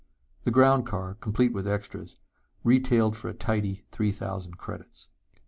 [0.45, 2.15] The ground car, complete with extras,
[2.63, 5.09] retailed for a tidy three thousand credits.